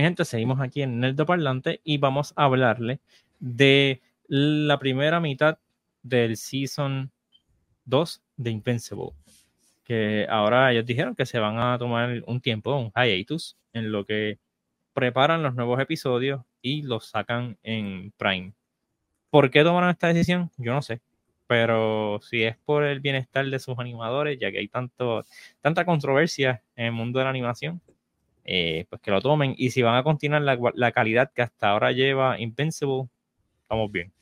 [0.00, 3.00] Mi gente, seguimos aquí en el Parlante y vamos a hablarle
[3.38, 5.58] de la primera mitad
[6.02, 7.12] del Season
[7.84, 9.10] 2 de Invincible.
[9.84, 14.06] Que ahora ellos dijeron que se van a tomar un tiempo, un hiatus, en lo
[14.06, 14.38] que
[14.94, 18.54] preparan los nuevos episodios y los sacan en Prime.
[19.28, 20.50] ¿Por qué tomaron esta decisión?
[20.56, 21.02] Yo no sé.
[21.46, 25.26] Pero si es por el bienestar de sus animadores, ya que hay tanto,
[25.60, 27.82] tanta controversia en el mundo de la animación,
[28.52, 29.54] eh, pues que lo tomen.
[29.56, 33.08] Y si van a continuar la, calidad que hasta ahora lleva Invincible,
[33.62, 34.12] estamos bien.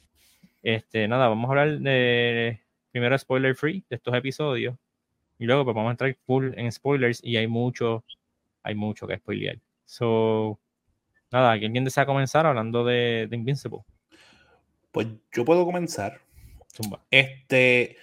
[0.62, 2.60] Este, nada, vamos a hablar de
[2.90, 4.76] primero spoiler free de estos episodios.
[5.38, 8.04] Y luego pues vamos a entrar full en spoilers y hay mucho,
[8.62, 9.60] hay mucho que spoilear.
[9.86, 10.60] So,
[11.32, 13.80] nada, ¿quién desea comenzar hablando de, de Invincible?
[14.92, 16.20] Pues yo puedo comenzar.
[17.10, 17.96] Este,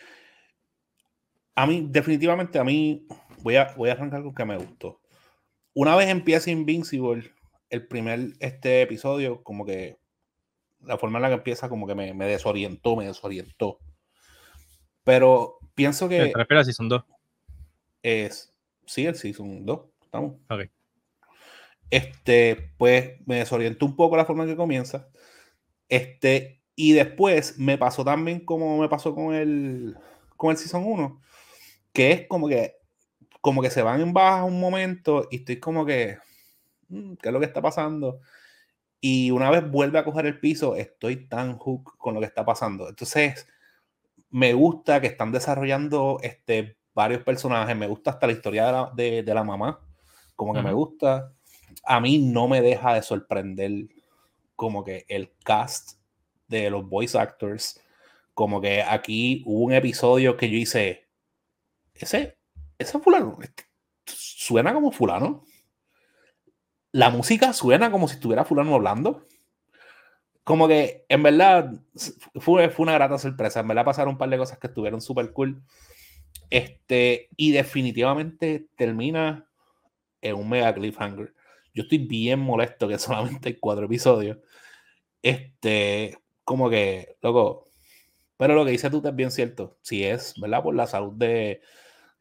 [1.53, 3.05] a mí, definitivamente, a mí,
[3.43, 5.04] voy a, voy a arrancar con que me gustó
[5.75, 7.31] una vez empieza Invincible,
[7.69, 9.97] el primer este episodio, como que
[10.79, 13.79] la forma en la que empieza, como que me, desorientó, me desorientó.
[15.03, 16.23] Pero pienso que.
[16.23, 17.03] Espera, espera, Season 2.
[18.01, 18.53] Es.
[18.85, 19.81] Sí, el Season 2.
[20.03, 20.35] Estamos.
[20.49, 20.69] Ok.
[21.89, 25.09] Este, pues me desorientó un poco la forma en que comienza.
[25.89, 29.97] Este, y después me pasó también como me pasó con el,
[30.37, 31.21] con el Season 1,
[31.93, 32.75] que es como que
[33.45, 36.17] como que se van en baja un momento y estoy como que,
[36.89, 38.19] mm, ¿qué es lo que está pasando?
[38.99, 42.43] Y una vez vuelve a coger el piso, estoy tan hook con lo que está
[42.43, 42.89] pasando.
[42.89, 43.47] Entonces,
[44.31, 49.43] me gusta que están desarrollando este, varios personajes, me gusta hasta la historia de la,
[49.43, 49.79] mamá,
[50.35, 51.31] como que me gusta.
[51.83, 53.71] A mí no me deja de sorprender
[54.55, 55.99] como que el cast
[56.47, 57.79] de los voice actors,
[58.33, 61.07] como que aquí hubo un episodio que yo hice,
[61.93, 62.39] ese
[62.77, 63.37] ese fulano
[64.45, 65.43] suena como fulano.
[66.91, 69.27] La música suena como si estuviera fulano hablando.
[70.43, 71.73] Como que en verdad
[72.35, 73.61] fue, fue una grata sorpresa.
[73.61, 75.63] En verdad pasaron un par de cosas que estuvieron súper cool.
[76.49, 79.49] Este, y definitivamente termina
[80.21, 81.33] en un mega cliffhanger.
[81.73, 84.37] Yo estoy bien molesto que solamente hay cuatro episodios.
[85.21, 87.69] Este, como que, loco.
[88.37, 89.77] Pero lo que dice tú es bien cierto.
[89.81, 90.61] Si es, ¿verdad?
[90.61, 91.61] Por la salud de,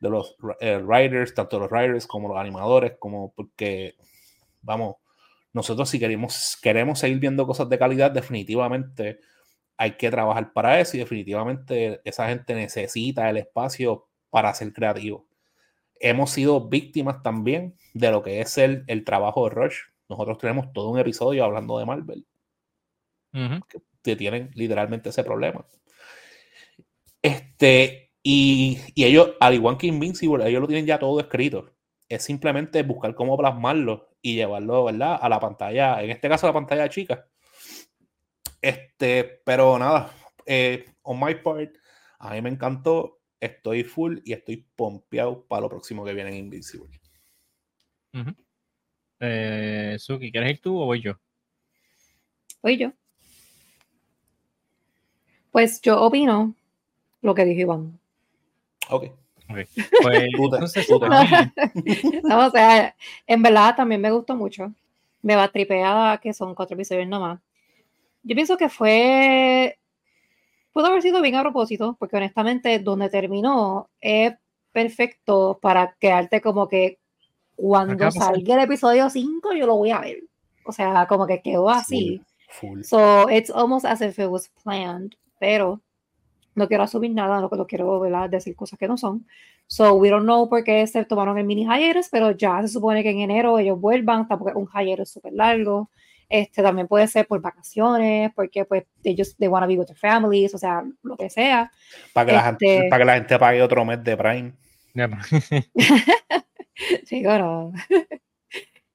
[0.04, 3.96] de los eh, writers, tanto los writers como los animadores, como porque,
[4.60, 4.96] vamos,
[5.52, 9.20] nosotros si queremos, queremos seguir viendo cosas de calidad, definitivamente
[9.76, 15.26] hay que trabajar para eso y definitivamente esa gente necesita el espacio para ser creativo.
[15.98, 19.78] Hemos sido víctimas también de lo que es el, el trabajo de Rush.
[20.08, 22.26] Nosotros tenemos todo un episodio hablando de Marvel,
[24.02, 25.64] que tienen literalmente ese problema.
[27.22, 31.70] Este, y, ellos, al igual que Invincible, ellos lo tienen ya todo escrito.
[32.08, 35.18] Es simplemente buscar cómo plasmarlo y llevarlo, ¿verdad?
[35.20, 37.28] A la pantalla, en este caso a la pantalla chica.
[38.62, 40.10] Este, pero nada,
[40.46, 41.76] eh, on my part,
[42.18, 46.36] a mí me encantó, estoy full y estoy pompeado para lo próximo que viene en
[46.36, 46.98] Invincible.
[49.20, 51.20] Eh, Suki, ¿quieres ir tú o voy yo?
[52.62, 52.92] Voy yo.
[55.50, 56.54] Pues yo opino
[57.20, 58.00] lo que dijo Iván.
[58.90, 59.04] Ok.
[59.50, 59.64] okay.
[60.02, 60.88] Pues, entonces,
[62.22, 62.94] no, o sea,
[63.26, 64.72] en verdad también me gustó mucho.
[65.22, 67.40] Me va tripeada que son cuatro episodios nomás.
[68.22, 69.78] Yo pienso que fue.
[70.72, 74.34] Pudo haber sido bien a propósito, porque honestamente, donde terminó es
[74.72, 76.98] perfecto para quedarte como que
[77.54, 80.24] cuando salga el episodio 5, yo lo voy a ver.
[80.66, 82.20] O sea, como que quedó así.
[82.48, 85.16] Full, So it's almost as if it was planned.
[85.38, 85.80] Pero
[86.54, 89.26] no quiero asumir nada, no, no quiero decir cosas que no son.
[89.66, 93.02] So, we don't know por qué se tomaron el mini hiatus, pero ya se supone
[93.02, 95.90] que en enero ellos vuelvan, tampoco es un hiatus súper largo.
[96.28, 99.96] Este, también puede ser por vacaciones, porque pues ellos they want to be with their
[99.96, 101.70] families, o sea, lo que sea.
[102.12, 104.52] Para que, la, gente, este para que la gente pague otro mes de Prime.
[107.04, 107.72] sí, bueno.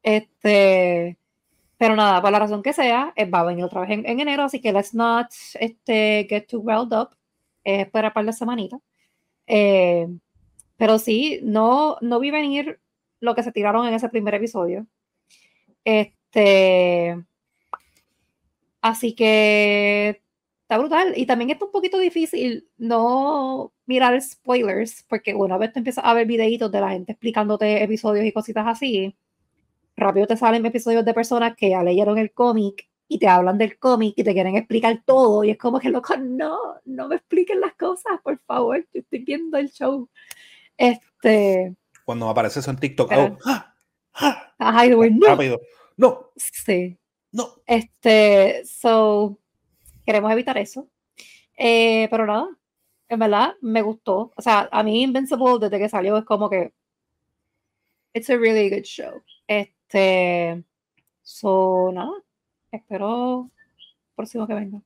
[0.01, 1.17] este,
[1.77, 4.43] pero nada, por la razón que sea, va a venir otra vez en, en enero,
[4.43, 5.27] así que let's not
[5.59, 7.09] este, get too riled up
[7.63, 8.79] es para par de semanitas.
[9.47, 10.07] Eh,
[10.77, 12.79] pero sí, no, no vi venir
[13.19, 14.87] lo que se tiraron en ese primer episodio.
[15.83, 17.23] Este.
[18.81, 20.21] Así que
[20.61, 21.13] está brutal.
[21.15, 26.13] Y también está un poquito difícil no mirar spoilers, porque una vez te empiezas a
[26.13, 29.15] ver videitos de la gente explicándote episodios y cositas así,
[29.97, 33.77] rápido te salen episodios de personas que ya leyeron el cómic y te hablan del
[33.77, 37.59] cómic y te quieren explicar todo y es como que loco, no, no me expliquen
[37.59, 40.07] las cosas, por favor, yo estoy viendo el show.
[40.77, 41.75] Este
[42.05, 43.75] cuando aparece eso en TikTok, oh, ¡ah!
[44.13, 44.53] ¡ah!
[44.57, 45.27] Ay, no.
[45.27, 45.61] rápido,
[45.95, 46.31] No.
[46.35, 46.97] Sí.
[47.31, 47.61] No.
[47.67, 49.37] Este, so,
[50.05, 50.89] queremos evitar eso.
[51.55, 52.49] Eh, pero nada,
[53.09, 54.33] en verdad me gustó.
[54.35, 56.73] O sea, a mí Invincible desde que salió es como que
[58.13, 59.21] it's a really good show.
[59.47, 60.63] Este,
[61.21, 62.13] so, nada,
[62.71, 63.49] espero
[64.15, 64.81] próximo que venga.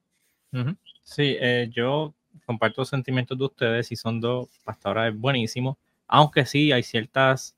[1.03, 2.13] Sí, eh, yo
[2.45, 5.77] comparto los sentimientos de ustedes y son dos, hasta ahora es buenísimo,
[6.07, 7.55] aunque sí hay ciertas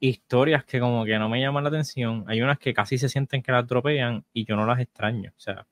[0.00, 3.42] historias que como que no me llaman la atención, hay unas que casi se sienten
[3.42, 5.66] que las dropean y yo no las extraño, o sea,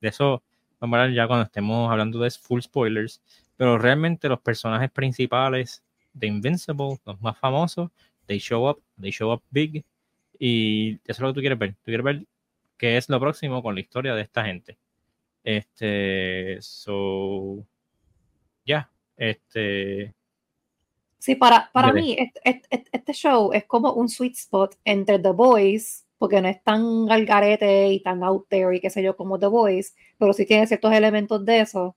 [0.00, 0.42] de eso
[0.80, 3.22] vamos a hablar ya cuando estemos hablando de full spoilers,
[3.56, 5.82] pero realmente los personajes principales
[6.12, 7.90] de Invincible, los más famosos,
[8.26, 9.84] they show up, they show up big.
[10.38, 12.26] Y eso es lo que tú quieres ver, tú quieres ver
[12.78, 14.78] qué es lo próximo con la historia de esta gente.
[15.44, 17.66] Este, so,
[18.64, 20.14] ya, este.
[21.18, 26.40] Sí, para, para mí, este, show es como un sweet spot entre The Boys, porque
[26.40, 29.48] no es tan al garete y tan out there y qué sé yo como The
[29.48, 31.96] Boys, pero sí tiene ciertos elementos de eso.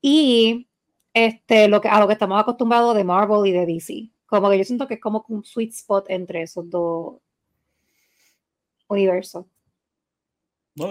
[0.00, 0.68] Y
[1.12, 4.10] este, lo que, a lo que estamos acostumbrados de Marvel y de DC.
[4.26, 7.16] Como que yo siento que es como un sweet spot entre esos dos
[8.90, 9.46] universos.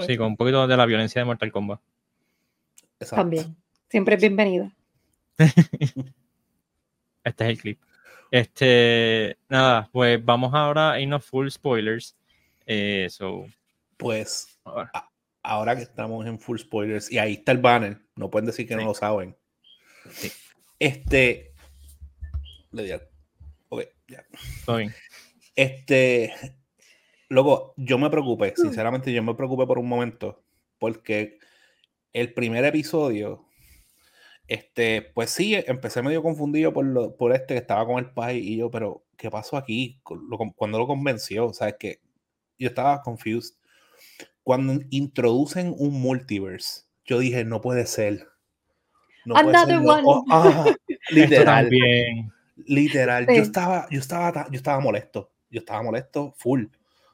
[0.05, 1.79] Sí, con un poquito de la violencia de Mortal Kombat.
[3.09, 3.55] También.
[3.89, 4.71] Siempre es bienvenida.
[5.37, 7.81] este es el clip.
[8.31, 12.15] Este, nada, pues vamos ahora a irnos full spoilers.
[12.65, 13.07] Eh,
[13.97, 14.59] pues
[15.41, 15.75] ahora.
[15.75, 18.85] que estamos en full spoilers y ahí está el banner, no pueden decir que no
[18.85, 19.35] lo saben.
[20.77, 21.53] Este,
[22.71, 22.91] le di
[23.69, 24.23] Ok, ya.
[25.55, 26.33] Este,
[27.29, 28.61] Luego, yo me preocupé, mm.
[28.61, 30.43] sinceramente yo me preocupé por un momento,
[30.79, 31.37] porque
[32.11, 33.45] el primer episodio,
[34.47, 38.39] este, pues sí, empecé medio confundido por, lo, por este que estaba con el pai
[38.39, 40.01] y yo, pero ¿qué pasó aquí?
[40.55, 42.01] Cuando lo convenció, o sea, es que
[42.57, 43.55] yo estaba confused.
[44.43, 48.27] Cuando introducen un multiverse, yo dije, no puede ser.
[49.25, 50.03] No Another one.
[50.05, 50.65] Oh, ah,
[51.11, 51.69] literal.
[52.65, 53.27] Literal.
[53.27, 55.31] Yo estaba, yo estaba, yo estaba molesto.
[55.51, 56.65] Yo estaba molesto, full.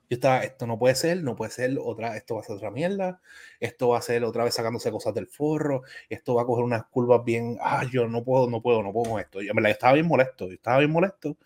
[0.09, 2.69] Yo estaba, esto no puede ser, no puede ser otra, esto va a ser otra
[2.69, 3.21] mierda,
[3.59, 6.85] esto va a ser otra vez sacándose cosas del forro, esto va a coger unas
[6.85, 9.41] curvas bien, ah, yo no puedo, no puedo, no puedo con esto.
[9.41, 11.37] Yo, yo estaba bien molesto, yo estaba bien molesto.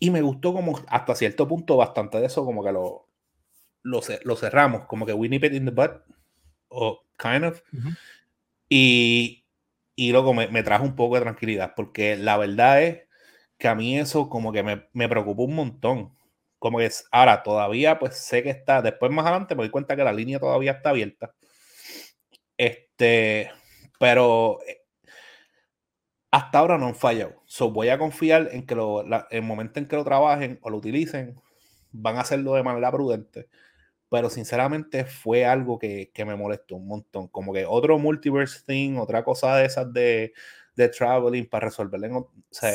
[0.00, 3.06] Y me gustó como hasta cierto punto bastante de eso, como que lo,
[3.82, 6.02] lo, lo cerramos, como que Winnie Pit in the butt,
[6.68, 7.62] o kind of.
[8.68, 9.44] Y,
[9.94, 13.02] y luego me, me, trajo un poco de tranquilidad, porque la verdad es
[13.58, 16.12] que a mí eso como que me, me preocupó un montón
[16.64, 19.96] como que es, ahora todavía pues sé que está, después más adelante me doy cuenta
[19.96, 21.34] que la línea todavía está abierta.
[22.56, 23.50] Este,
[23.98, 24.80] pero eh,
[26.30, 27.34] hasta ahora no han fallado.
[27.44, 30.78] So, voy a confiar en que lo, el momento en que lo trabajen o lo
[30.78, 31.38] utilicen,
[31.92, 33.50] van a hacerlo de manera prudente.
[34.08, 37.28] Pero sinceramente fue algo que, que me molestó un montón.
[37.28, 40.32] Como que otro multiverse thing, otra cosa de esas de,
[40.74, 42.16] de traveling para resolverlo.
[42.16, 42.72] O sea,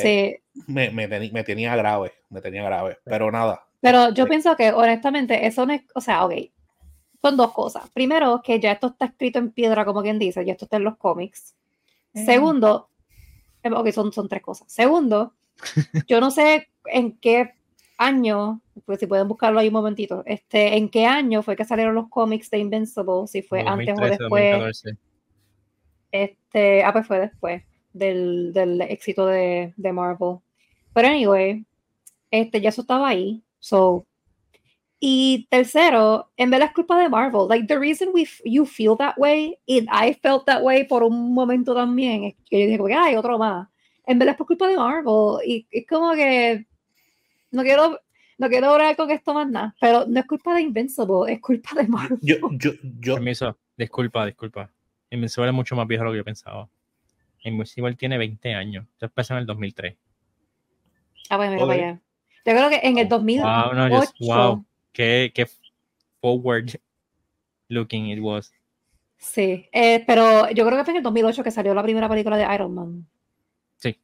[0.67, 2.99] me, me, me, tenía grave, me tenía grave.
[3.03, 6.33] Pero nada, pero yo pienso que honestamente eso no es, o sea, ok,
[7.21, 7.89] son dos cosas.
[7.91, 10.83] Primero, que ya esto está escrito en piedra, como quien dice, ya esto está en
[10.83, 11.55] los cómics.
[12.13, 12.25] Eh.
[12.25, 12.89] Segundo,
[13.63, 14.71] em, ok, son, son tres cosas.
[14.71, 15.33] Segundo,
[16.07, 17.53] yo no sé en qué
[17.97, 21.95] año, pues si pueden buscarlo ahí un momentito, este, en qué año fue que salieron
[21.95, 24.83] los cómics de Invincible, si fue antes o después.
[26.11, 30.37] Este, ah, pues fue después del, del éxito de, de Marvel.
[30.93, 31.65] Pero anyway,
[32.31, 33.43] este, ya eso estaba ahí.
[33.59, 34.05] So,
[35.01, 37.47] y tercero, en verdad es culpa de Marvel.
[37.47, 41.33] Like, the reason we you feel that way, and I felt that way por un
[41.33, 43.69] momento también, es que yo dije, ay, otro más.
[44.05, 45.37] En verdad es por culpa de Marvel.
[45.45, 46.65] Y es como que
[47.51, 47.99] no quiero,
[48.37, 51.69] no quiero hablar con esto más nada, pero no es culpa de Invincible, es culpa
[51.75, 52.19] de Marvel.
[52.21, 53.13] Yo, yo, yo.
[53.15, 54.69] Permiso, disculpa, disculpa.
[55.11, 56.67] Invincible es mucho más viejo de lo que yo pensaba.
[57.43, 58.85] Invincible tiene 20 años.
[58.93, 59.95] Esto empezó en el 2003.
[61.29, 61.79] Ah, bueno, mira okay.
[61.79, 62.01] allá.
[62.49, 63.45] Yo creo que en el 2008.
[63.45, 64.65] Wow, no, just, wow.
[64.91, 65.47] Qué, qué
[66.19, 66.79] forward
[67.67, 68.51] looking it was.
[69.19, 72.37] Sí, eh, pero yo creo que fue en el 2008 que salió la primera película
[72.37, 73.07] de Iron Man.
[73.77, 73.95] Sí.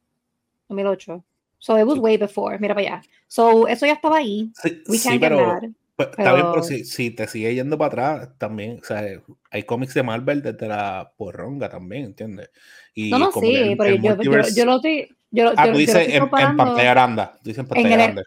[0.68, 1.24] 2008.
[1.58, 2.56] So it was way before.
[2.60, 3.02] Mira para allá.
[3.26, 4.52] So eso ya estaba ahí.
[4.62, 5.62] Sí, We can't pero, get mad,
[5.96, 9.02] pues, Está bien, pero si, si, te sigue yendo para atrás, también, o sea,
[9.50, 12.50] hay cómics de Marvel desde la porronga también, ¿entiendes?
[12.94, 15.08] Y no, no, sí, pero yo, yo, yo, lo estoy.
[15.32, 17.24] Yo, ah, tú dices en, en, pantalla grande.
[17.42, 18.22] Tú dices en pantalla en grande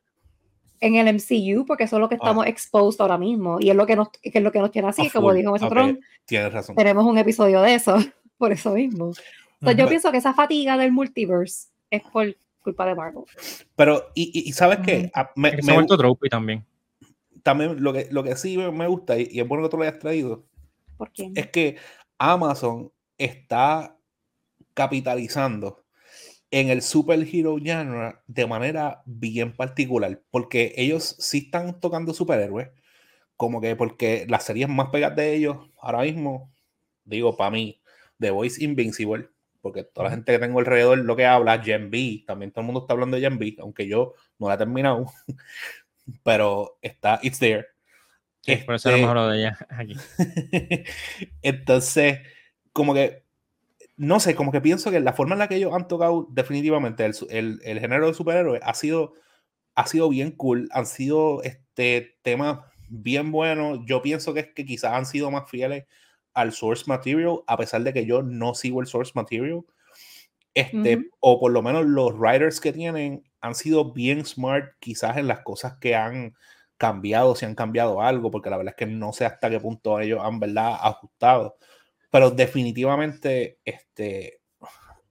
[0.81, 2.19] en el MCU, porque eso es lo que ah.
[2.21, 4.89] estamos exposed ahora mismo y es lo que nos, que es lo que nos tiene
[4.89, 5.95] así, como dijo nosotros.
[6.25, 6.75] Tienes razón.
[6.75, 7.97] Tenemos un episodio de eso,
[8.37, 9.11] por eso mismo.
[9.61, 13.23] Entonces, yo pienso que esa fatiga del multiverse es por culpa de Marvel.
[13.75, 15.11] Pero, y, sabes qué?
[15.13, 16.65] Ah, me, me, Trophy también.
[17.43, 19.99] También lo que, lo que sí me gusta, y, es bueno que tú lo hayas
[19.99, 20.45] traído,
[21.35, 21.77] es que
[22.17, 23.97] Amazon está
[24.73, 25.83] capitalizando
[26.51, 32.69] en el superhero genre de manera bien particular, porque ellos sí están tocando superhéroes,
[33.35, 36.51] como que porque las series más pegadas de ellos ahora mismo,
[37.03, 37.81] digo, para mí,
[38.19, 39.29] The Voice Invincible,
[39.61, 42.65] porque toda la gente que tengo alrededor lo que habla, Gen B, también todo el
[42.65, 45.05] mundo está hablando de Gen B, aunque yo no la he terminado,
[46.23, 47.67] pero está, it's there.
[48.65, 49.95] por eso este, mejor de ella aquí.
[51.41, 52.19] Entonces,
[52.73, 53.23] como que,
[53.99, 57.05] no sé, como que pienso que la forma en la que ellos han tocado definitivamente
[57.05, 59.13] el, el, género de superhéroes ha sido,
[59.75, 63.79] ha sido bien cool, han sido este, temas bien buenos.
[63.85, 65.85] Yo pienso que es que quizás han sido más fieles
[66.33, 69.65] al source material, a pesar de que yo no sigo el source material.
[70.53, 75.27] Este, o por lo menos los writers que tienen han sido bien smart, quizás en
[75.27, 76.35] las cosas que han
[76.77, 79.99] cambiado, si han cambiado algo, porque la verdad es que no sé hasta qué punto
[79.99, 81.57] ellos han verdad ajustado.
[82.09, 84.41] Pero definitivamente, este,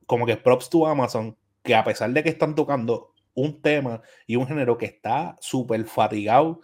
[0.07, 4.37] como que props to Amazon, que a pesar de que están tocando un tema y
[4.37, 6.61] un género que está súper fatigado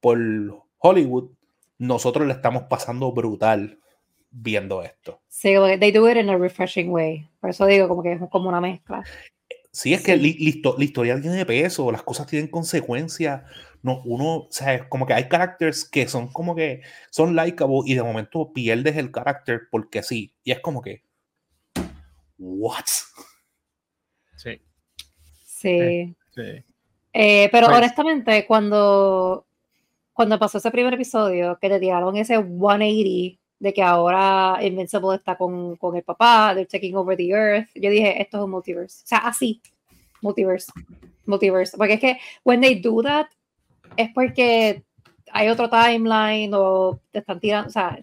[0.00, 0.18] por
[0.78, 1.30] Hollywood,
[1.78, 3.78] nosotros le estamos pasando brutal
[4.30, 5.20] viendo esto.
[5.28, 7.28] Sí, they do it in a refreshing way.
[7.40, 9.02] Por eso digo como que es como una mezcla.
[9.72, 13.42] Sí, es que listo, la historia tiene peso, las cosas tienen consecuencias.
[13.82, 17.80] No, uno, o sea, es como que hay characters que son como que son likeable
[17.86, 20.34] y de momento pierdes el carácter porque sí.
[20.44, 21.02] Y es como que,
[22.38, 22.84] ¿what?
[24.36, 24.60] Sí.
[25.44, 26.14] Sí.
[26.34, 26.64] sí.
[27.12, 29.46] Eh, pero pues honestamente, cuando,
[30.12, 35.36] cuando pasó ese primer episodio, que te tiraron ese 180 de que ahora Invincible está
[35.36, 37.68] con, con el papá, they're taking over the earth.
[37.74, 39.02] Yo dije, esto es un multiverse.
[39.04, 39.60] O sea, así,
[40.22, 40.72] multiverse,
[41.26, 41.76] multiverse.
[41.76, 43.26] Porque es que, when they do that,
[43.96, 44.84] es porque
[45.32, 47.98] hay otro timeline o te están tirando, o sea,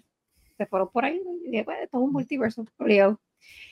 [0.58, 1.22] se fueron por ahí.
[1.46, 2.62] Y dije, pues, esto es un multiverse,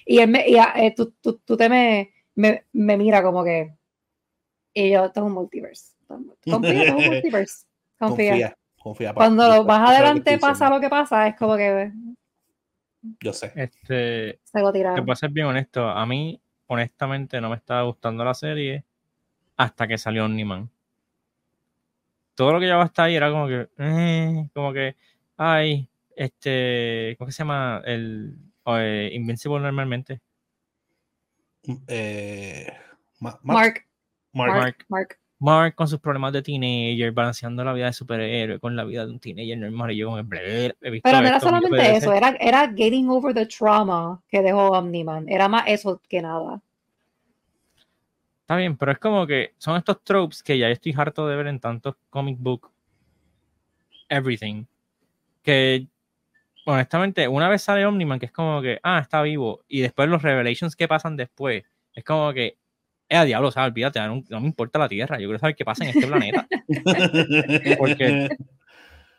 [0.05, 3.73] Y, él me, y eh, tú, tú, tú, te me, me, me, mira como que,
[4.73, 5.93] y yo, esto es un multiverse.
[6.07, 7.65] Confía, esto es un multiverse.
[7.97, 8.57] Confía.
[8.77, 9.13] Confía.
[9.13, 11.91] Cuando más adelante pasa lo que pasa, es como que.
[13.19, 13.51] Yo sé.
[13.55, 15.87] Este, Se lo Te voy a ser bien honesto.
[15.87, 18.83] A mí, honestamente, no me estaba gustando la serie
[19.57, 20.69] hasta que salió Omniman.
[22.35, 23.67] Todo lo que llevaba hasta ahí era como que.
[23.77, 24.95] Eh, como que.
[25.37, 27.15] Ay, este.
[27.17, 27.81] ¿Cómo se llama?
[27.85, 28.37] El.
[28.65, 30.21] Eh, Invincible normalmente.
[31.87, 32.67] Eh,
[33.19, 33.39] Mark.
[33.43, 33.85] Mark.
[34.33, 34.85] Mark.
[34.89, 35.19] Mark.
[35.39, 39.11] Mark con sus problemas de teenager, balanceando la vida de superhéroe con la vida de
[39.11, 39.91] un teenager normal.
[39.91, 44.21] Y yo con el Pero no era solamente eso, era, era getting over the trauma
[44.29, 45.27] que dejó Omniman.
[45.27, 46.61] Era más eso que nada.
[48.45, 51.47] Está bien, pero es como que son estos tropes que ya estoy harto de ver
[51.47, 52.71] en tantos comic book
[54.07, 54.65] everything.
[55.41, 55.87] Que
[56.67, 60.21] honestamente, una vez sale Omniman, que es como que, ah, está vivo, y después los
[60.21, 61.63] revelations que pasan después,
[61.95, 62.59] es como que
[63.09, 65.65] eh, a diablo, o sea, olvídate, no, me importa la Tierra, yo quiero saber qué
[65.65, 66.47] pasa en este planeta.
[67.79, 68.29] Porque,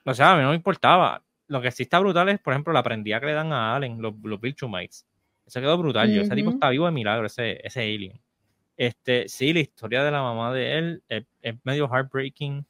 [0.04, 1.20] o sea, a mí no me importaba.
[1.48, 4.00] Lo que sí está brutal es, por ejemplo, la prendida que le dan a Allen,
[4.00, 5.04] los, los Viltrumites.
[5.44, 6.12] Eso quedó brutal.
[6.12, 8.20] Yo, ese tipo está vivo de milagro, ese, ese alien.
[8.76, 11.24] Este, sí, la historia de la mamá de él es,
[11.64, 12.66] medio heartbreaking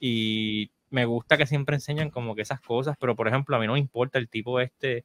[0.00, 3.66] y me gusta que siempre enseñan como que esas cosas, pero por ejemplo, a mí
[3.66, 5.04] no me importa el tipo este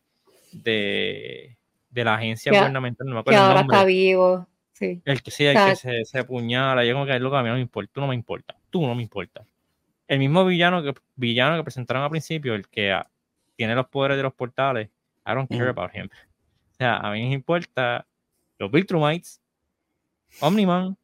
[0.51, 1.55] de,
[1.89, 3.39] de la agencia gubernamental, no me acuerdo.
[3.39, 4.47] Que ahora está vivo.
[4.81, 7.43] El que sea, el que se, se apuñala, yo como que es lo que a
[7.43, 9.45] mí no me importa, tú no me importa, tú no me importa.
[10.07, 13.07] El mismo villano que, villano que presentaron al principio, el que ah,
[13.55, 14.89] tiene los poderes de los portales,
[15.27, 16.09] I don't care about him.
[16.71, 18.07] O sea, a mí me importa
[18.57, 19.41] los Viltrumites,
[20.39, 20.97] Omniman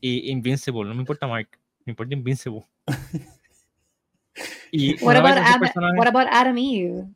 [0.00, 1.48] y Invincible, no me importa Mark,
[1.84, 2.64] me importa Invincible.
[4.72, 7.06] y what, about Adam, what about Adam Eve?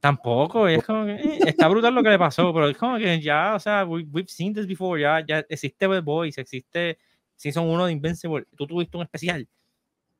[0.00, 3.20] Tampoco, es como que eh, está brutal lo que le pasó, pero es como que
[3.20, 6.98] ya, o sea, we, we've seen this before, ya, ya existe The Boys, existe
[7.34, 9.48] Season 1 de Invincible, tú tuviste un especial,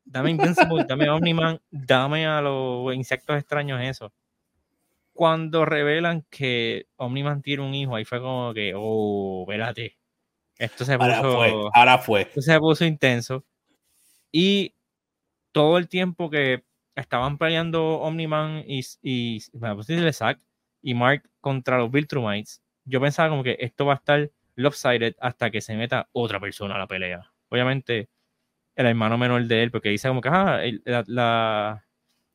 [0.04, 4.12] dame Invincible, dame Omniman, dame a los insectos extraños eso.
[5.12, 9.96] Cuando revelan que Omniman tiene un hijo, ahí fue como que, oh, espérate,
[10.58, 12.22] esto se puso, ahora fue, ahora fue.
[12.22, 13.44] Esto se puso intenso.
[14.32, 14.74] Y
[15.52, 19.40] todo el tiempo que estaban peleando Omniman y, y,
[20.12, 20.40] Zack
[20.82, 25.50] y Mark contra los Viltrumites, yo pensaba como que esto va a estar lopsided hasta
[25.50, 27.30] que se meta otra persona a la pelea.
[27.48, 28.08] Obviamente,
[28.74, 30.60] el hermano menor de él, porque dice como que ah,
[31.06, 31.86] la,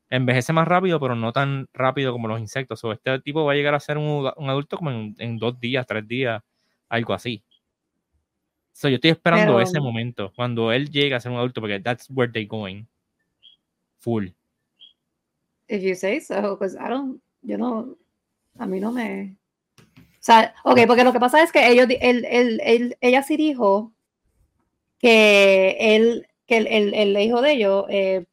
[0.09, 2.83] envejece más rápido, pero no tan rápido como los insectos.
[2.83, 6.07] O este tipo va a llegar a ser un, adulto como en, dos días, tres
[6.07, 6.41] días,
[6.89, 7.43] algo así.
[8.73, 12.09] So, yo estoy esperando ese momento, cuando él llega a ser un adulto, porque that's
[12.09, 12.85] where they going.
[13.99, 14.27] Full.
[15.67, 17.95] If you say so, because I don't, yo no,
[18.57, 19.35] a mí no me...
[19.87, 23.37] O sea, ok, porque lo que pasa es que ellos, él, él, él, ella sí
[23.37, 23.91] dijo
[24.99, 28.25] que él, que el, el, el hijo de ellos eh,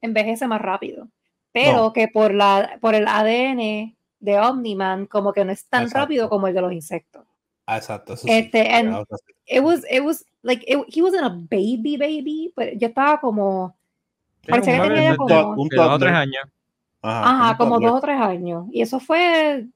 [0.00, 1.08] envejece más rápido,
[1.52, 6.28] pero que por, la, por el ADN de Omniman como que no es tan rápido
[6.28, 7.24] como el de los insectos.
[7.66, 8.14] Ah, exacto.
[8.14, 9.06] Eso este, sí, and
[9.46, 13.74] it was, it was like, it, he wasn't a baby baby, pero yo estaba como,
[14.46, 16.44] parecía que tenía como, un dos o tres años.
[17.02, 18.66] Ajá, como dos o tres años.
[18.72, 19.66] Y eso fue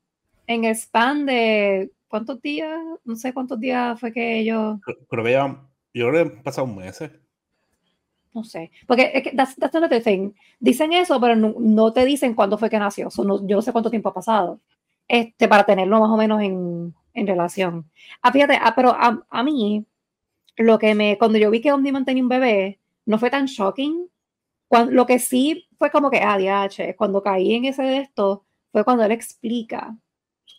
[0.46, 2.78] en el span de, ¿cuántos días?
[3.04, 4.78] No sé cuántos días fue que ellos...
[5.08, 5.60] Creo que ya,
[5.92, 7.10] yo creo que han pasado meses.
[8.34, 10.32] No sé, porque es que that's, that's another thing.
[10.60, 13.10] Dicen eso, pero no, no, te dicen cuándo fue que nació.
[13.10, 14.60] So no, yo no sé cuánto tiempo ha pasado.
[15.06, 17.90] Este, para tenerlo más o menos en, en relación.
[18.22, 19.84] Ah, fíjate, ah, pero a, a, mí,
[20.56, 24.08] lo que me, cuando yo vi que Omni tenía un bebé, no fue tan shocking.
[24.68, 28.44] Cuando, lo que sí fue como que, ah, DH, cuando caí en ese de esto,
[28.72, 29.96] fue cuando él explica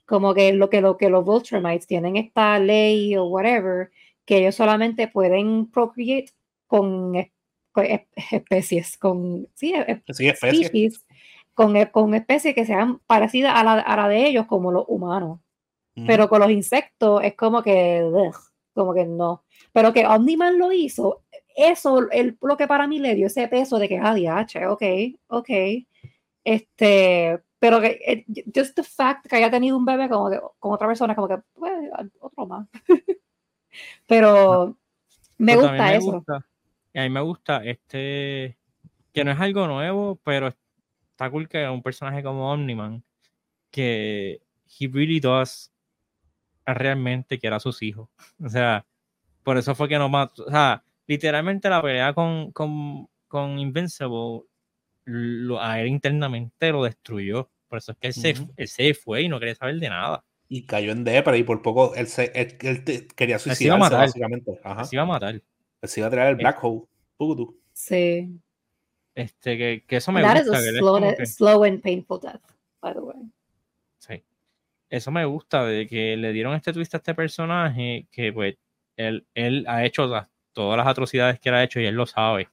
[0.10, 3.92] como que lo que, lo que los Vulturemites tienen esta ley o whatever,
[4.25, 6.32] que ellos solamente pueden procreate
[6.66, 7.13] con,
[7.72, 7.86] con
[8.32, 9.74] especies, con, sí,
[10.12, 11.06] sí especies.
[11.54, 15.39] con, con especies que sean parecidas a la, a la de ellos como los humanos.
[16.06, 18.10] Pero con los insectos es como que,
[18.74, 19.44] como que no.
[19.72, 21.24] Pero que Omniman lo hizo,
[21.56, 24.84] eso es lo que para mí le dio ese peso de que, ah, DH, ok,
[25.27, 25.50] ok.
[26.44, 28.25] Este, pero que, eh,
[28.56, 31.38] just the fact que haya tenido un bebé como que, con otra persona, como que,
[31.53, 31.74] pues,
[32.20, 32.68] otro más.
[34.08, 34.77] pero
[35.38, 36.24] me gusta eso.
[36.27, 38.58] a mí me gusta este,
[39.13, 40.48] que no es algo nuevo, pero
[41.12, 43.03] está cool que un personaje como Omniman,
[43.72, 44.42] que
[44.79, 45.72] he really does
[46.74, 48.10] realmente quiera a sus hijos.
[48.44, 48.86] O sea,
[49.44, 50.46] por eso fue que no mató.
[50.46, 54.44] O sea, literalmente la pelea con, con, con Invincible
[55.05, 57.50] lo, a él internamente lo destruyó.
[57.68, 60.24] Por eso es que él, se, él se fue y no quería saber de nada.
[60.48, 64.00] Y cayó en depra y por poco él, se, él, él quería suicidarse, matar.
[64.00, 64.60] básicamente.
[64.64, 64.86] Ajá.
[64.86, 65.36] Se iba a matar.
[65.36, 65.44] Él
[65.90, 66.84] se iba a traer el Black Hole.
[67.18, 67.60] Pugutu.
[67.74, 68.29] Sí.
[69.14, 70.60] Este, que, que eso me That gusta.
[70.60, 71.25] Is a slow, que...
[71.25, 72.42] slow and painful death,
[72.82, 73.16] by the way
[74.90, 78.58] eso me gusta de que le dieron este twist a este personaje que pues
[78.98, 80.10] él, él ha hecho
[80.54, 82.50] todas las atrocidades que él ha hecho y él lo sabe.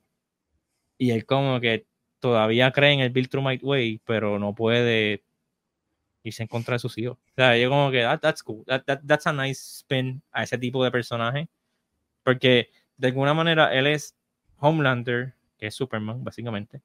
[0.98, 1.86] Y él como que
[2.20, 5.22] todavía cree en el Bill True Way, pero no puede
[6.22, 7.18] irse en contra de sus hijos.
[7.18, 8.64] O sea, yo como que that's cool.
[8.66, 11.48] That, that's a nice spin a ese tipo de personaje.
[12.22, 14.16] Porque de alguna manera él es
[14.58, 16.82] Homelander, que es Superman, básicamente.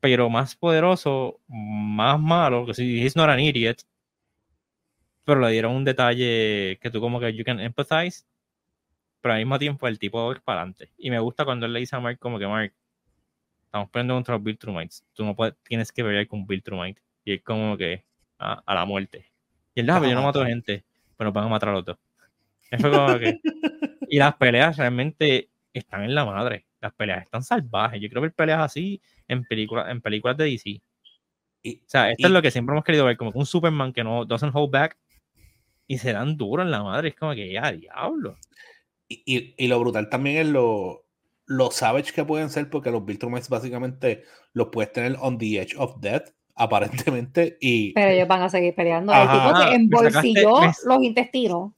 [0.00, 3.82] Pero más poderoso, más malo, que si he's not an idiot,
[5.26, 8.24] pero le dieron un detalle que tú como que you can empathize,
[9.20, 10.92] pero al mismo tiempo el tipo va para adelante.
[10.96, 12.72] Y me gusta cuando él le dice a Mark como que Mark,
[13.64, 17.02] estamos peleando contra los Viltrumites, tú no puedes, tienes que pelear con Viltrumite.
[17.24, 18.04] Y es como que
[18.38, 19.26] a, a, la muerte.
[19.74, 20.84] Y él, dice, yo no mato gente,
[21.16, 21.98] pero van a matar a los dos.
[22.80, 23.40] como que...
[24.08, 26.66] y las peleas realmente están en la madre.
[26.80, 28.00] Las peleas están salvajes.
[28.00, 30.80] Yo creo que peleas así en películas, en películas de DC.
[31.64, 34.04] Y, o sea, esto es lo que siempre hemos querido ver, como un Superman que
[34.04, 34.96] no doesn't hold back
[35.86, 37.08] y se dan duro en la madre.
[37.08, 38.36] Es como que ya, diablo.
[39.08, 41.04] Y, y, lo brutal también es lo,
[41.46, 45.76] lo savage que pueden ser, porque los Viltrumites básicamente los puedes tener on the edge
[45.78, 47.56] of death, aparentemente.
[47.60, 47.92] Y...
[47.92, 49.12] Pero ellos van a seguir peleando.
[49.12, 51.72] el tipo que embolsilló los intestinos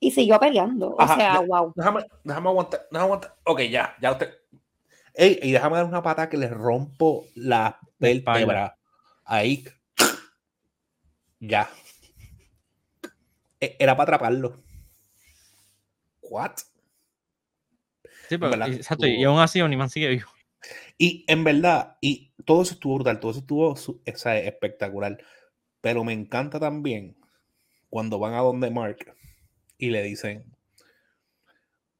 [0.00, 0.94] y siguió peleando.
[0.98, 1.72] O sea, wow.
[1.74, 3.36] Déjame, déjame, aguantar, déjame aguantar.
[3.44, 4.34] Ok, ya, ya usted.
[5.14, 8.76] Ey, y déjame dar una pata que le rompo la vértebra.
[9.24, 9.64] Ahí.
[11.38, 11.68] Ya.
[13.66, 14.62] E-, era para atraparlo.
[16.22, 16.56] ¿What?
[18.28, 20.28] Sí, pero exacto, y aún así Oniman sigue vivo.
[20.98, 25.18] Y en verdad, y todo eso estuvo brutal, todo eso estuvo o espectacular.
[25.80, 27.16] Pero me encanta también
[27.90, 29.14] cuando van a donde Mark
[29.78, 30.44] y le dicen,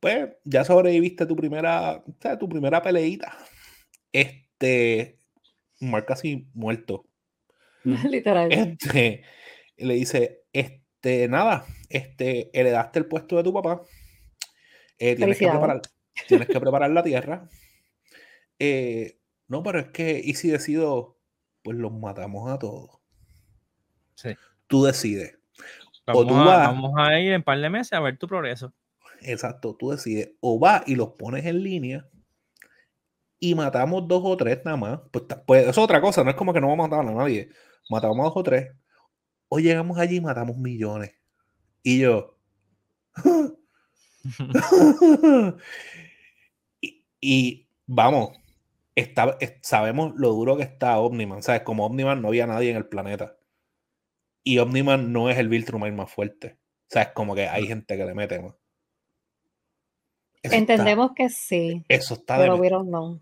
[0.01, 3.37] pues ya sobreviviste tu primera, o sea, tu primera peleita.
[4.13, 5.19] Este,
[5.81, 7.07] Mark casi muerto.
[7.85, 8.51] Literal.
[8.51, 9.23] Este,
[9.77, 13.81] le dice, este este, nada, este, heredaste el puesto de tu papá.
[14.99, 15.81] Eh, tienes, que preparar,
[16.27, 17.49] tienes que preparar la tierra.
[18.59, 21.17] Eh, no, pero es que, ¿y si decido?
[21.63, 22.99] Pues los matamos a todos.
[24.15, 24.31] Sí.
[24.67, 25.39] Tú decides.
[26.07, 28.19] Vamos, o tú vas, a, vamos a ir en un par de meses a ver
[28.19, 28.73] tu progreso.
[29.21, 30.33] Exacto, tú decides.
[30.41, 32.09] O vas y los pones en línea
[33.39, 35.01] y matamos dos o tres nada más.
[35.13, 37.15] Pues, pues eso es otra cosa, no es como que no vamos a matar a
[37.15, 37.51] nadie.
[37.89, 38.73] Matamos a dos o tres
[39.49, 41.13] o llegamos allí y matamos millones.
[41.83, 42.39] Y yo,
[47.21, 48.31] y, vamos,
[48.95, 51.43] está, sabemos lo duro que está Omniman.
[51.43, 51.63] ¿Sabes?
[51.63, 53.37] Como Omniman no había nadie en el planeta.
[54.43, 56.59] Y Omniman no es el Viltrumite más fuerte.
[56.89, 57.09] ¿Sabes?
[57.15, 58.55] Como que hay gente que le mete más.
[60.43, 61.85] Entendemos que sí.
[61.89, 62.71] Eso está pero de.
[62.71, 63.21] no.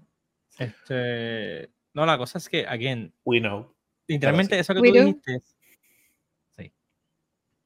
[0.58, 3.14] Este, no, la cosa es que, again.
[3.24, 3.74] We know.
[4.06, 5.40] Literalmente, eso que tú dijiste.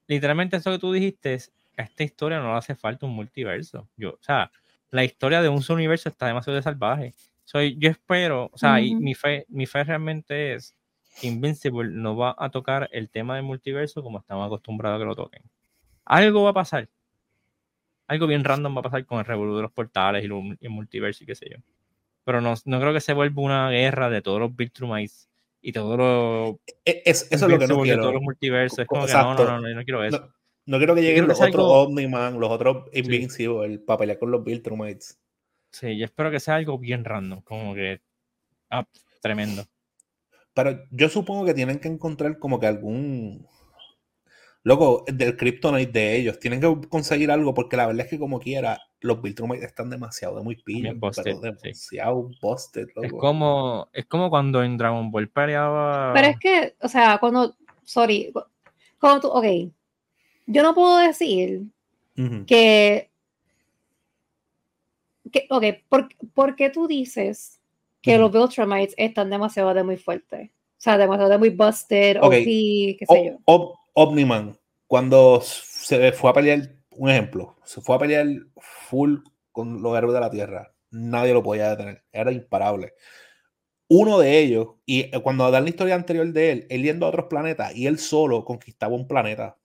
[0.09, 1.37] Literalmente, eso que tú dijiste,
[1.77, 3.87] a esta historia no le hace falta un multiverso.
[3.95, 4.51] Yo, o sea,
[4.89, 7.13] la historia de un solo universo está demasiado de salvaje.
[7.45, 10.75] Soy, yo espero, o sea, mi, fe, mi fe realmente es
[11.21, 15.05] que Invincible no va a tocar el tema del multiverso como estamos acostumbrados a que
[15.05, 15.43] lo toquen.
[16.03, 16.89] Algo va a pasar
[18.09, 21.23] algo bien random va a pasar con el revolú de los portales y, el multiverso
[21.23, 21.57] y qué sé yo.
[22.25, 25.28] Pero no, no creo que se vuelva una guerra de todos los Viltrumites
[25.61, 26.55] y todos los.
[26.85, 28.01] E, eso es lo que no quiero.
[28.01, 28.79] todos los multiversos.
[28.79, 30.33] Es como que no, no, no, no, quiero eso.
[30.65, 34.43] No, quiero que lleguen los otros Omniman, los otros Invincible, el para pelear con los
[34.43, 35.19] Viltrumites.
[35.71, 38.01] Sí, yo espero que sea algo bien random, como que.
[38.69, 38.85] Ah,
[39.21, 39.65] tremendo.
[40.53, 43.47] Pero yo supongo que tienen que encontrar como que algún
[44.63, 48.39] Loco, del Kryptonite de ellos, tienen que conseguir algo porque la verdad es que como
[48.39, 50.95] quiera, los Viltrumites están demasiado muy pillos,
[51.41, 56.11] demasiado busted, Es como, es como cuando en Dragon Ball peleaba...
[56.13, 58.33] Pero es que, o sea, cuando, sorry,
[58.99, 59.45] cuando tú, ok,
[60.45, 61.63] yo no puedo decir
[62.45, 63.09] que,
[65.31, 67.61] que, ok, ¿por, ¿por, qué tú dices
[68.01, 70.49] que los Viltrumites están demasiado de muy fuertes?
[70.49, 72.97] O sea, demasiado de muy busted, okay.
[72.97, 73.79] qué sé yo.
[74.01, 74.57] Omniman,
[74.87, 79.17] cuando se fue a pelear, un ejemplo, se fue a pelear full
[79.51, 82.93] con los héroes de la Tierra, nadie lo podía detener, era imparable.
[83.89, 87.09] Uno de ellos, y eh, cuando dan la historia anterior de él, él yendo a
[87.09, 89.57] otros planetas y él solo conquistaba un planeta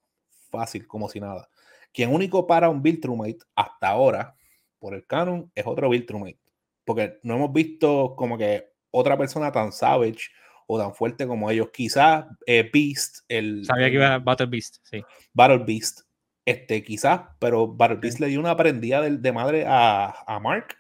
[0.51, 1.49] fácil, como si nada.
[1.93, 4.35] Quien único para un Viltrumite hasta ahora,
[4.81, 6.41] por el canon, es otro Viltrumite.
[6.85, 10.31] Porque no hemos visto como que otra persona tan savage
[10.67, 11.69] o tan fuerte como ellos.
[11.73, 13.65] Quizás eh, Beast, el.
[13.65, 15.03] Sabía que iba a Battle Beast, sí.
[15.33, 16.01] Battle Beast,
[16.45, 20.77] este, quizás, pero Battle Beast le dio una prendida de, de madre a, a, Mark.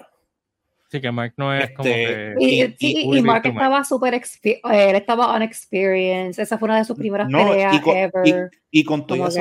[0.91, 2.77] Sí, que Mark no es como este, que...
[2.79, 4.15] Y, y, Mark estaba súper...
[4.15, 6.43] Eh, él estaba unexperienced.
[6.43, 8.51] Esa fue una de sus primeras peleas y con, ever.
[8.71, 9.41] Y, con todo eso,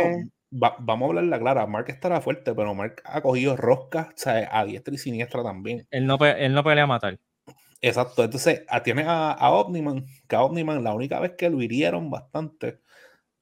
[0.50, 1.68] vamos a hablar la clara.
[1.68, 5.86] Mark estará fuerte, pero Mark ha cogido roscas o sea, a diestra y siniestra también.
[5.92, 7.20] Él no, él no pelea a matar.
[7.86, 12.10] Exacto, entonces tienes a, a, Omniman, que a Omniman la única vez que lo hirieron
[12.10, 12.80] bastante,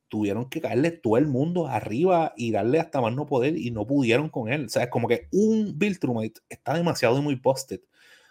[0.07, 3.85] tuvieron que caerle todo el mundo arriba y darle hasta más no poder y no
[3.85, 4.65] pudieron con él.
[4.65, 7.81] O sea, es como que un Viltrumite está demasiado y muy posted.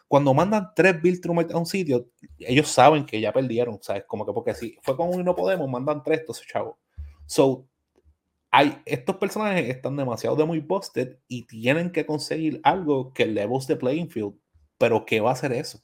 [0.08, 3.76] Cuando mandan tres Viltrumite a un sitio, ellos saben que ya perdieron.
[3.76, 6.20] O sea, es como que porque si fue con uno y no podemos, mandan tres,
[6.20, 6.80] entonces chavo.
[7.26, 7.68] So,
[8.50, 13.68] hay, estos personajes están demasiado de muy busted y tienen que conseguir algo que levels
[13.68, 14.34] the playing field.
[14.76, 15.80] Pero ¿qué va a hacer eso?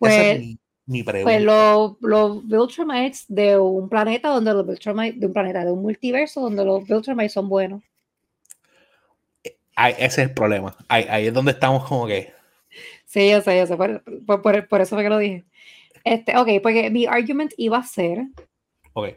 [0.00, 0.40] Pues,
[0.86, 1.24] mi, pregunta.
[1.24, 5.82] Pues los, los Viltrumites de un planeta donde los Viltrumites, de un planeta, de un
[5.82, 7.82] multiverso donde los Viltrumites son buenos.
[9.76, 10.74] ese es el problema.
[10.88, 12.32] Ahí, es donde estamos como que.
[13.04, 13.76] Sí, yo sé, yo sé.
[13.76, 14.02] Por,
[14.40, 15.44] por, por, eso fue que lo dije.
[16.02, 18.24] Este, ok, porque mi argument iba a ser
[18.94, 19.16] okay.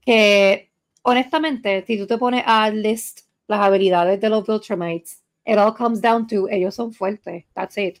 [0.00, 5.72] que, honestamente, si tú te pones a list las habilidades de los Viltrumites, it all
[5.72, 7.44] comes down to ellos son fuertes.
[7.54, 8.00] That's it.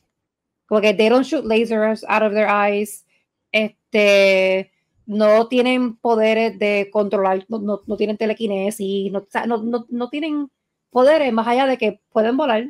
[0.68, 3.04] Porque they don't shoot lasers out of their eyes.
[3.50, 4.70] Este,
[5.06, 10.50] no tienen poderes de controlar, no, no, tienen telequinesis, no, no, no, tienen
[10.90, 12.68] poderes más allá de que pueden volar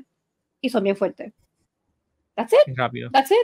[0.61, 1.33] y son bien fuertes.
[2.37, 2.77] That's it.
[2.77, 3.11] Rápido.
[3.11, 3.39] That's it.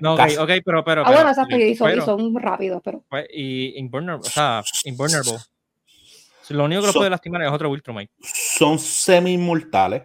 [0.00, 1.02] no, okay, ok, pero, pero.
[1.04, 3.04] Ah, bueno, y son, son rápidos, pero.
[3.10, 5.36] Pues, y invulnerable, o sea, invulnerable.
[6.50, 8.12] Lo único que lo puede lastimar es otro Ultramite.
[8.22, 10.02] Son semi-mortales.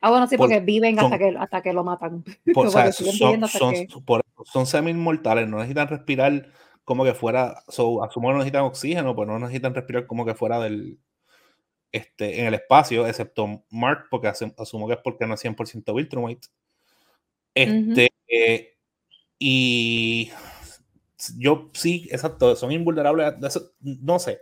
[0.00, 2.24] Ah, bueno, sí, porque viven hasta, que, hasta que lo matan.
[2.54, 6.48] Por, o sea, son, son, son semi-inmortales, no necesitan respirar
[6.84, 10.34] como que fuera, so, asumo que no necesitan oxígeno, pues no necesitan respirar como que
[10.34, 10.98] fuera del,
[11.92, 16.48] este, en el espacio, excepto Mark, porque asumo que es porque no es 100% Viltrumite.
[17.54, 18.76] Este, eh,
[19.38, 20.30] y
[21.36, 23.34] yo sí, exacto, son invulnerables,
[23.80, 24.40] no sé.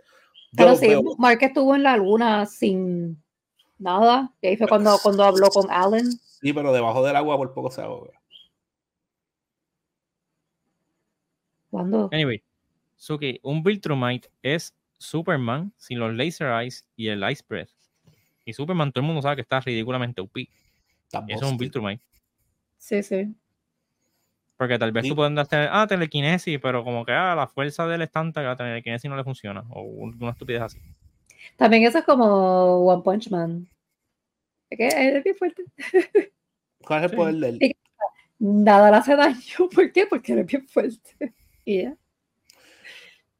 [0.55, 3.21] Pero sí, Mark estuvo en la luna sin
[3.79, 4.33] Nada.
[4.41, 6.11] Y ahí fue cuando, cuando habló con Allen.
[6.11, 8.11] Sí, pero debajo del agua por poco se ahoga.
[11.71, 12.09] ¿Cuándo?
[12.11, 12.43] Anyway,
[12.95, 17.69] Suki, un Viltrumite es Superman sin los Laser Eyes y el Ice Breath.
[18.45, 20.37] Y Superman, todo el mundo sabe que está ridículamente OP.
[21.27, 22.03] Eso es un Viltrumite.
[22.77, 23.35] Sí, sí.
[24.57, 28.01] Porque tal vez tú puedas tener, ah, telequinesis, pero como que ah, la fuerza del
[28.01, 29.63] estante, la telequinesis no le funciona.
[29.69, 30.79] O una estupidez así.
[31.57, 33.67] También eso es como One Punch Man.
[34.69, 35.63] Es que es bien fuerte.
[36.85, 37.75] ¿Cuál es el poder de él?
[38.39, 39.37] Nada le hace daño.
[39.73, 40.05] ¿Por qué?
[40.05, 41.33] Porque eres bien fuerte.
[41.65, 41.97] Y ya.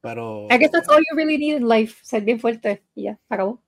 [0.02, 0.48] Pero.
[0.50, 2.00] I guess that's all you really need in life.
[2.04, 2.84] Ser bien fuerte.
[2.96, 3.62] Y ya, acabó.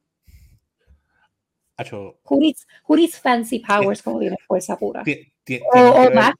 [1.77, 5.01] Acho, Who needs, who needs fancy powers como tiene fuerza pura?
[5.01, 5.03] O,
[5.43, 6.35] tienes, o Mashal.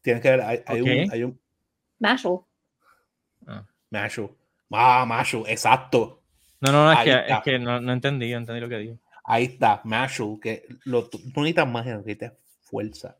[0.00, 0.86] tienes que ver, hay, hay Ok.
[0.86, 1.40] un, hay un
[1.98, 2.40] Mashal.
[3.90, 4.36] Mashu.
[4.70, 6.23] Ah, Mashu, exacto.
[6.60, 8.98] No, no, no, es que, es que no, no entendí, no entendí lo que dijo.
[9.24, 13.16] Ahí está, Mashu, que lo, tú no necesitas más, necesitas fuerza.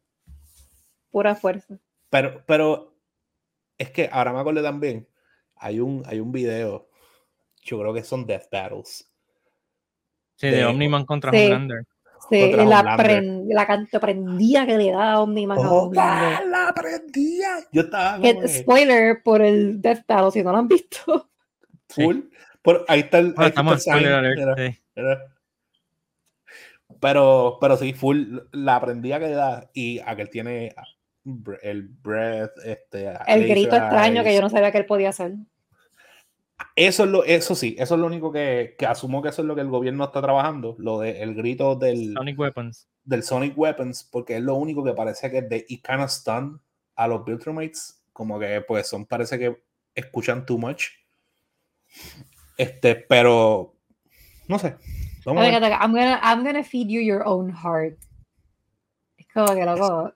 [1.11, 1.79] Pura fuerza.
[2.11, 2.95] Pero, pero
[3.79, 5.07] es que ahora me acuerdo también,
[5.57, 6.89] hay un, hay un video,
[7.63, 9.11] yo creo que son Death Battles.
[10.37, 11.39] Sí, de De- Omniman contra Sí.
[11.39, 11.85] Homelander.
[12.31, 13.07] Sí, la, Homelander.
[13.07, 16.47] pren- la canto prendía que le da a Omniman a ¡Oh, Homelander.
[16.49, 17.49] la aprendía!
[17.71, 21.31] Yo estaba como spoiler por el Death Battle, si no lo han visto.
[21.89, 22.21] full.
[22.65, 24.81] Por, ahí está el, ahí está estamos en el sign, sí.
[26.99, 30.75] Pero, pero sí, full, la aprendía que da y aquel tiene
[31.61, 35.35] el breath, este, El grito extraño que yo no sabía que él podía hacer.
[36.75, 39.49] Eso es lo, eso sí, eso es lo único que, que asumo que eso es
[39.49, 42.89] lo que el gobierno está trabajando, lo de el grito del, Sonic Weapons.
[43.05, 46.63] del Sonic Weapons, porque es lo único que parece que de it kind of stun
[46.97, 49.63] a los Viltrumates, como que pues son, parece que
[49.95, 50.87] escuchan too much.
[52.57, 53.75] Este, pero
[54.49, 54.77] no sé.
[55.25, 55.73] Vamos a Oiga, ver.
[55.73, 57.99] I'm gonna, I'm gonna feed you your own heart.
[59.17, 60.13] Es como que loco.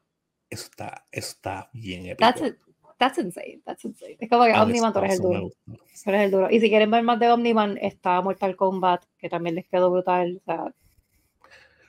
[0.51, 2.19] Eso está, eso está bien épico.
[2.21, 2.57] That's, it.
[2.99, 3.63] that's insane.
[3.65, 4.17] That's insane.
[4.21, 5.51] Es como que Ah, Omniman, tú eres el eso duro.
[5.67, 6.51] Tú eres el duro.
[6.51, 10.41] Y si quieren ver más de Omniman, está Mortal Kombat, que también les quedó brutal.
[10.41, 10.75] O sea,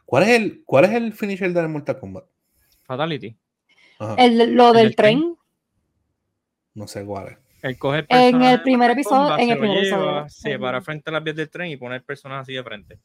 [0.06, 2.26] ¿Cuál es el, cuál es el finisher del Mortal Kombat?
[2.84, 3.38] Fatality.
[4.18, 5.20] El, lo ¿El del del tren?
[5.20, 5.38] tren,
[6.74, 7.38] no sé cuál es.
[7.62, 10.30] El coge el En el primer episodio- Kombat, en se el lo primer lleva, episodio.
[10.30, 13.00] se para frente a las vías del tren y pone el personaje así de frente.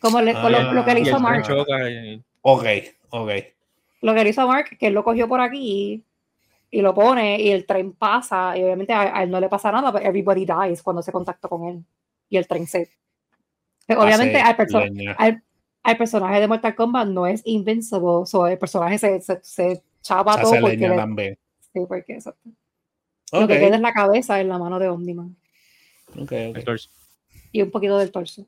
[0.00, 1.42] como le- con lo, lo que le Ah, hizo Mark.
[1.46, 2.64] choca y- Ok,
[3.10, 3.30] ok.
[4.02, 6.04] Lo que le hizo Mark, que él lo cogió por aquí
[6.70, 9.72] y lo pone y el tren pasa y obviamente a, a él no le pasa
[9.72, 11.84] nada, pero everybody dies cuando se contacta con él
[12.28, 12.90] y el tren se...
[13.86, 15.42] Pero obviamente Hace al, perso- al,
[15.82, 20.34] al personaje de Mortal Kombat no es invincible, so el personaje se, se, se chapa
[20.34, 21.38] Se todo porque, leña le- también.
[21.72, 22.18] sí, porque
[23.42, 25.36] Lo que queda es la cabeza en la mano de Omniman
[26.16, 26.32] ok, ok.
[26.32, 26.90] el torso.
[27.52, 28.46] y un poquito del torso.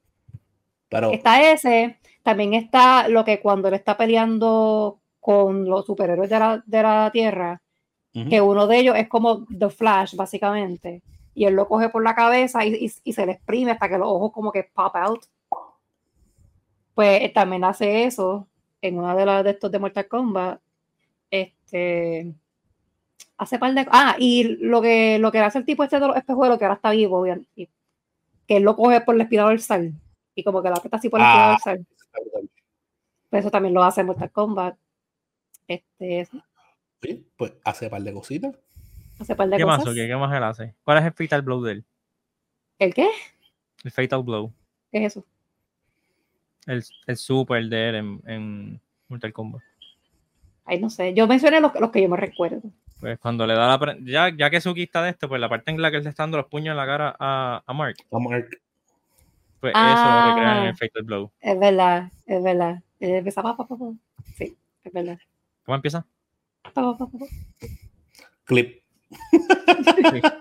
[0.89, 6.39] Pero, Está ese, también está lo que cuando él está peleando con los superhéroes de
[6.39, 7.61] la, de la Tierra,
[8.31, 11.03] que uno de ellos es como The Flash, básicamente,
[11.35, 13.99] y él lo coge por la cabeza y, y- y se le exprime hasta que
[13.99, 15.25] los ojos como que pop out.
[16.95, 18.47] Pues él también hace eso
[18.81, 20.61] en una de las de estos de Mortal Kombat.
[21.31, 22.33] Este
[23.39, 26.17] hace par de ah y lo que lo que hace el tipo este de los
[26.17, 27.69] espejuelos que ahora está vivo bien, y
[28.47, 29.93] que él lo coge por la espiral dorsal
[30.35, 31.53] y como que la aprieta así por la espiral Ah.
[31.53, 31.87] dorsal
[33.31, 34.77] pues eso también lo hace en Mortal Kombat
[35.69, 36.29] este
[37.03, 38.55] Sí, pues hace par de cositas.
[39.19, 39.79] hace par de ¿Qué más?
[39.79, 40.07] cosas o qué?
[40.07, 40.75] ¿Qué más él hace?
[40.83, 41.85] ¿Cuál es el Fatal Blow de él?
[42.79, 43.09] ¿el qué?
[43.85, 44.53] El Fatal Blow.
[44.91, 45.25] ¿qué es eso?
[46.67, 49.63] El, el super de él en, en Mortal Kombat.
[50.65, 52.63] Ay, no sé, yo mencioné los, los que yo me recuerdo
[53.01, 53.97] Pues cuando le da la.
[54.03, 56.11] Ya, ya que Suki está de esto, pues la parte en la que él le
[56.11, 58.49] está dando los puños en la cara a, a Mark, a ver.
[59.61, 60.33] pues Ah.
[60.35, 61.31] eso en el Fatal Blow.
[61.41, 63.85] es verdad, es verdad Él empieza pa, pa, pa, pa.
[64.37, 65.19] sí, es verdad
[65.65, 66.07] ¿Cómo empieza?
[66.63, 67.27] Pa, pa, pa, pa, pa.
[68.45, 68.83] Clip.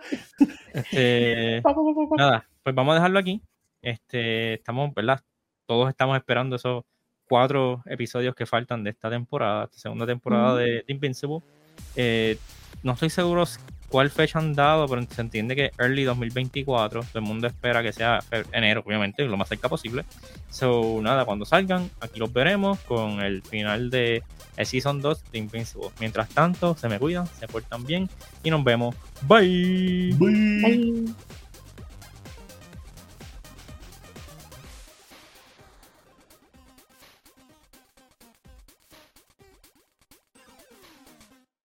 [0.74, 2.16] Este, Pa, pa, pa, pa, pa.
[2.18, 3.42] nada, pues vamos a dejarlo aquí.
[3.82, 5.22] Este, estamos, ¿verdad?
[5.66, 6.84] Todos estamos esperando esos
[7.28, 10.58] cuatro episodios que faltan de esta temporada, esta segunda temporada Ujú.
[10.58, 11.40] de, de Invincible.
[11.96, 12.38] Eh,
[12.84, 13.46] no estoy seguro
[13.90, 17.02] cuál fecha han dado, pero se entiende que early 2024.
[17.02, 18.20] Todo el mundo espera que sea
[18.52, 20.06] enero, obviamente, lo más cerca posible.
[20.50, 24.24] So, nada, cuando salgan, aquí los veremos con el final de
[24.58, 25.90] el Season 2 de Invincible.
[26.00, 28.10] Mientras tanto, se me cuidan, se portan bien
[28.44, 28.96] y nos vemos.
[29.22, 30.14] Bye.
[30.18, 30.62] Bye.
[30.62, 31.36] Bye.